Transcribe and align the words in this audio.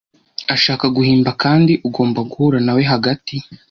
Ashaka 0.55 0.85
guhimba 0.95 1.29
kandi 1.43 1.73
ugomba 1.87 2.19
guhura 2.29 2.57
nawe 2.65 2.81
hagati. 2.91 3.35